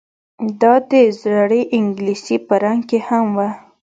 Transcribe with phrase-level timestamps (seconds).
[0.61, 3.49] دا د زړې انګلیسي په رنګ کې هم وه